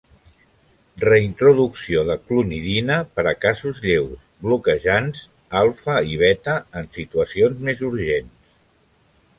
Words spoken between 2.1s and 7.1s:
clonidina per a casos lleus, bloquejants alfa i beta en